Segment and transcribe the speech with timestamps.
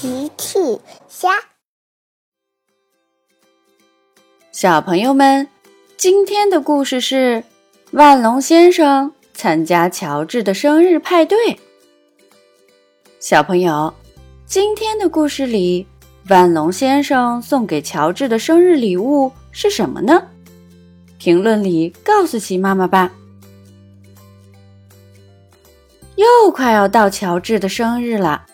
[0.00, 0.80] 奇趣
[1.10, 1.28] 虾，
[4.50, 5.46] 小朋友们，
[5.98, 7.44] 今天的故事是
[7.90, 11.60] 万龙先生参加乔治的生日派对。
[13.18, 13.92] 小朋友，
[14.46, 15.86] 今天的故事里，
[16.30, 20.28] 万龙先生送给乔治的生日礼物是什么呢？
[21.18, 23.12] 评论里告诉奇妈妈吧。
[26.16, 28.46] 又快要到乔治的生日了。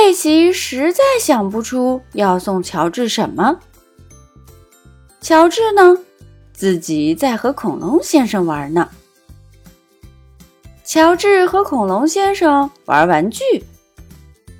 [0.00, 3.58] 佩奇实在想不出要送乔治什么。
[5.20, 5.98] 乔治呢，
[6.52, 8.88] 自己在和恐龙先生玩呢。
[10.84, 13.42] 乔治和恐龙先生玩玩具，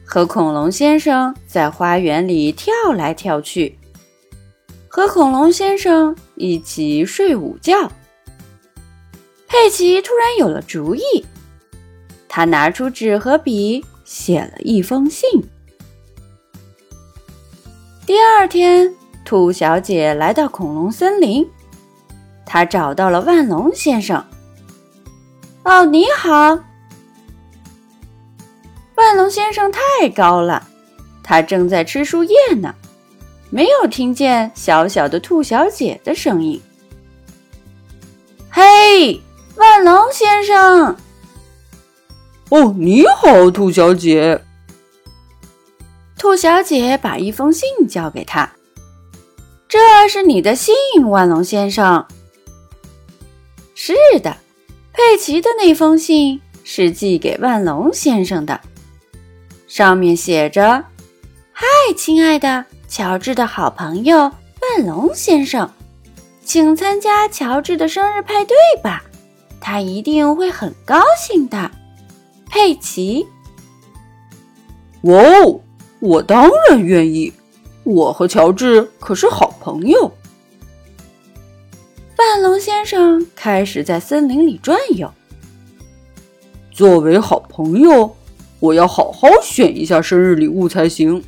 [0.05, 3.79] 和恐龙先生在花园里跳来跳去，
[4.89, 7.93] 和恐龙先生一起睡午觉。
[9.47, 11.25] 佩奇突然有了主意，
[12.29, 13.85] 他拿出纸和笔。
[14.09, 15.29] 写了一封信。
[18.07, 21.47] 第二天，兔小姐来到恐龙森林，
[22.47, 24.25] 她找到了万龙先生。
[25.63, 26.59] 哦，你好，
[28.95, 30.67] 万龙先生太高了，
[31.23, 32.75] 他正在吃树叶呢，
[33.51, 36.59] 没有听见小小的兔小姐的声音。
[38.49, 39.21] 嘿，
[39.57, 40.97] 万龙先生。
[42.51, 44.43] 哦，你好，兔小姐。
[46.17, 48.51] 兔小姐把一封信交给他，
[49.69, 50.75] 这是你的信，
[51.09, 52.07] 万龙先生。
[53.75, 54.37] 是的，
[54.93, 58.61] 佩奇的那封信是寄给万龙先生的，
[59.69, 60.85] 上面写着
[61.53, 65.71] ：“嗨，亲爱的乔治的好朋友万龙先生，
[66.45, 69.05] 请参加乔治的生日派对吧，
[69.61, 71.71] 他一定会很高兴的。”
[72.59, 73.25] 佩奇，
[75.03, 75.61] 哇哦！
[76.01, 77.33] 我当然愿意。
[77.85, 80.13] 我和乔治可是好朋友。
[82.17, 85.09] 范龙先生开始在森林里转悠。
[86.73, 88.17] 作为好朋友，
[88.59, 91.23] 我要好好选一下生日礼物才行。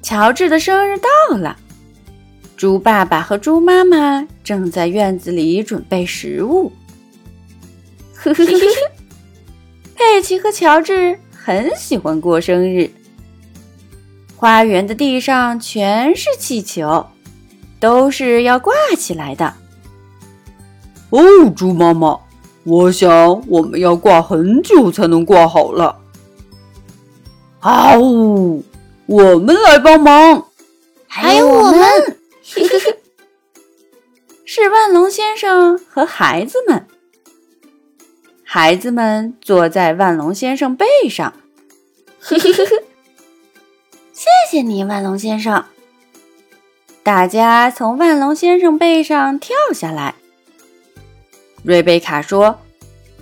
[0.00, 1.54] 乔治的生日到了，
[2.56, 6.72] 猪爸爸和猪妈妈正在院子里准备食物。
[8.20, 8.90] 呵呵呵呵，
[9.94, 12.90] 佩奇和乔治很喜欢过生日。
[14.36, 17.06] 花园的地上全是气球，
[17.78, 19.54] 都是要挂起来的。
[21.10, 22.18] 哦，猪妈妈，
[22.64, 25.96] 我想我们要挂很久才能挂好了。
[27.60, 28.64] 啊呜，
[29.06, 30.46] 我们来帮忙，
[31.06, 32.18] 还有我们，
[34.44, 36.86] 是万龙先生和孩子们。
[38.50, 41.34] 孩子们坐在万龙先生背上，
[42.18, 42.82] 呵呵呵呵，
[44.14, 45.62] 谢谢你，万龙先生。
[47.02, 50.14] 大家从万龙先生背上跳下来。
[51.62, 52.58] 瑞贝卡说：“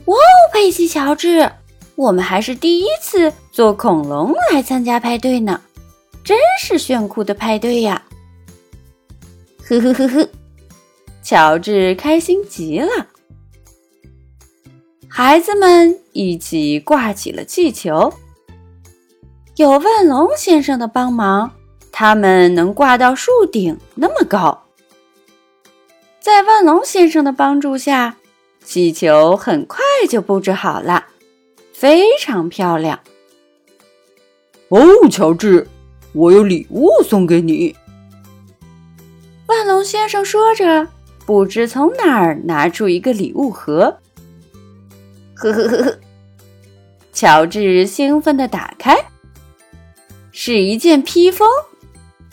[0.07, 0.23] 哇哦，
[0.53, 1.51] 佩奇、乔治，
[1.97, 5.61] 我们还是第一次坐恐龙来参加派对呢，
[6.23, 8.01] 真是炫酷的派对呀！”
[9.67, 10.29] 呵呵呵呵，
[11.21, 13.09] 乔治开心极了。
[15.19, 18.13] 孩子们一起挂起了气球。
[19.57, 21.51] 有万龙先生的帮忙，
[21.91, 24.65] 他们能挂到树顶那么高。
[26.21, 28.19] 在万龙先生的帮助下，
[28.63, 31.07] 气球很快就布置好了，
[31.73, 33.01] 非常漂亮。
[34.69, 35.67] 哦，乔治，
[36.13, 37.75] 我有礼物送给你。
[39.47, 40.87] 万龙先生说着，
[41.25, 43.97] 不知从哪儿拿出一个礼物盒。
[45.37, 45.99] 呵呵呵呵，
[47.13, 48.97] 乔治兴奋地打开，
[50.33, 51.47] 是一件披风，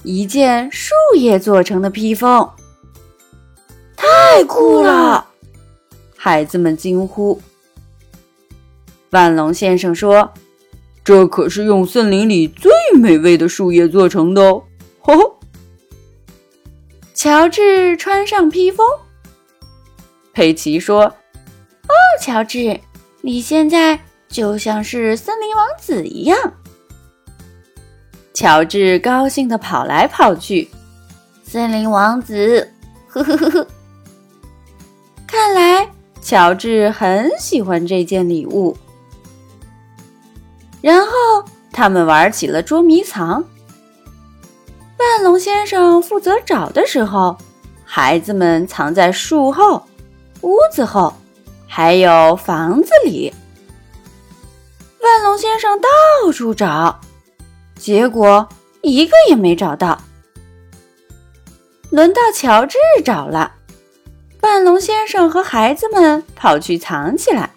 [0.03, 2.49] 一件树叶做成的披风，
[3.97, 5.27] 太酷了！
[6.15, 7.41] 孩子们惊呼。
[9.09, 10.33] 万龙先生说
[11.03, 14.63] ：“这可是用森林里最美味的树叶做成的哦！”
[15.03, 15.35] 呵呵。
[17.13, 18.87] 乔治穿上披风，
[20.33, 21.03] 佩奇说
[21.83, 22.79] ：“哦，乔治。”
[23.25, 23.97] 你现在
[24.27, 26.37] 就像是森林王子一样，
[28.33, 30.69] 乔治高兴的跑来跑去。
[31.41, 32.69] 森林王子，
[33.07, 33.67] 呵呵呵呵。
[35.25, 35.89] 看来
[36.21, 38.75] 乔治很喜欢这件礼物。
[40.81, 41.11] 然后
[41.71, 43.41] 他们玩起了捉迷藏。
[44.99, 47.37] 万龙先生负责找的时候，
[47.85, 49.81] 孩子们藏在树后、
[50.41, 51.13] 屋子后。
[51.75, 53.33] 还有房子里，
[55.01, 57.01] 万龙先生到处找，
[57.75, 58.47] 结果
[58.83, 59.99] 一个也没找到。
[61.89, 63.53] 轮到乔治找了，
[64.41, 67.49] 万龙先生和孩子们跑去藏起来，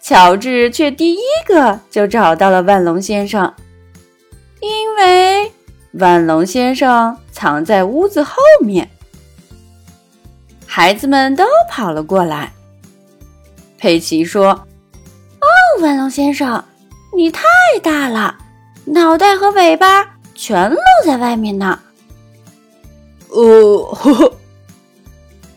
[0.00, 1.18] 乔治却第一
[1.48, 3.52] 个就找到了万龙先生，
[4.60, 5.50] 因为
[5.94, 8.88] 万龙先生藏在屋子后面。
[10.64, 12.52] 孩子们都跑了过来。
[13.80, 14.50] 佩奇说
[15.40, 15.48] ：“哦，
[15.80, 16.62] 万龙先生，
[17.16, 17.42] 你太
[17.82, 18.36] 大了，
[18.84, 21.80] 脑袋和尾巴全露在外面呢。”
[23.28, 24.36] 哦，呵呵，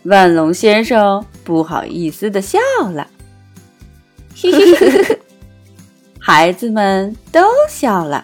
[0.04, 3.06] 万龙先生不好意思的笑了。
[4.36, 5.20] 嘿嘿嘿嘿，
[6.18, 8.24] 孩子们都笑了。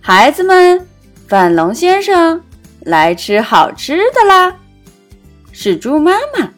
[0.00, 0.88] 孩子们，
[1.28, 2.42] 万龙先生。
[2.82, 4.56] 来吃好吃的啦！
[5.52, 6.50] 是猪妈妈。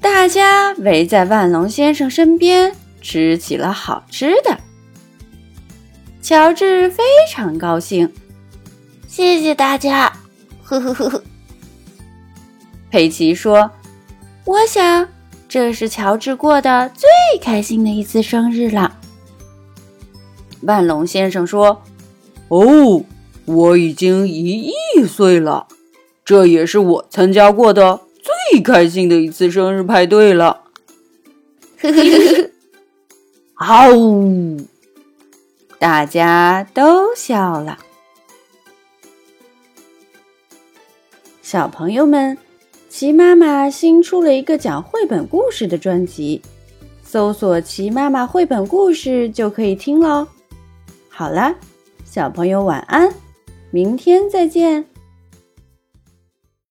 [0.00, 4.58] 大家围在万龙先生身边，吃起了好吃的。
[6.22, 8.12] 乔治非常高兴，
[9.06, 10.12] 谢谢大家。
[10.62, 11.22] 呵呵呵呵。
[12.90, 13.70] 佩奇说
[14.44, 15.08] ：“我想
[15.48, 18.96] 这是乔治过的最开心的一次生日了。”
[20.62, 21.82] 万龙先生说
[22.48, 23.04] ：“哦。”
[23.48, 25.68] 我已经一亿岁了，
[26.22, 27.98] 这也是我参加过的
[28.58, 30.64] 最开心的一次生日派对了。
[31.80, 32.50] 呵呵呵
[33.54, 34.56] 呵，啊呜！
[35.78, 37.78] 大家都笑了。
[41.40, 42.36] 小朋友们，
[42.88, 46.42] 齐妈妈新出了一个讲绘本故事的专辑，
[47.04, 50.26] 搜索“齐妈妈绘本故事”就可以听喽。
[51.08, 51.54] 好了，
[52.04, 53.14] 小朋友晚安。
[53.70, 54.84] 明天再见。